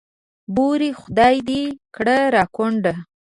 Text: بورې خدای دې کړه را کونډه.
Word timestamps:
بورې 0.55 0.89
خدای 1.01 1.35
دې 1.49 1.63
کړه 1.95 2.17
را 2.35 2.43
کونډه. 2.55 2.93